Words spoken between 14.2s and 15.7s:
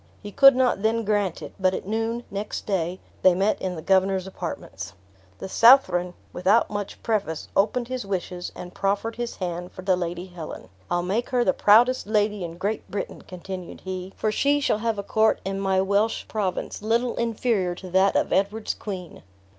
she shall have a court in